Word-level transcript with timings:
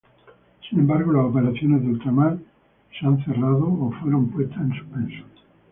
Sin 0.67 0.79
embargo, 0.79 1.11
las 1.11 1.25
operaciones 1.25 1.83
de 1.83 1.89
ultramar 1.89 2.31
han 3.01 3.17
sido 3.19 3.23
cerradas 3.23 3.61
o 3.61 3.91
fueron 4.01 4.29
puestas 4.31 4.57
en 4.59 4.73
suspenso. 4.75 5.25